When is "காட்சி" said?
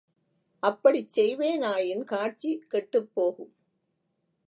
2.03-2.51